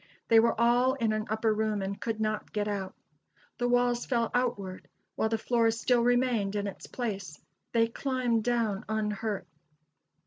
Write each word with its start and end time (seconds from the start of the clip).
They 0.29 0.39
were 0.39 0.59
all 0.59 0.95
in 0.95 1.13
an 1.13 1.27
upper 1.29 1.53
room 1.53 1.83
and 1.83 2.01
could 2.01 2.19
not 2.19 2.51
get 2.51 2.67
out. 2.67 2.95
The 3.59 3.67
walls 3.67 4.03
fell 4.07 4.31
outward, 4.33 4.87
while 5.13 5.29
the 5.29 5.37
floor 5.37 5.69
still 5.69 6.01
remained 6.01 6.55
in 6.55 6.65
its 6.65 6.87
place. 6.87 7.39
They 7.71 7.85
climbed 7.87 8.43
down 8.43 8.83
unhurt. 8.89 9.45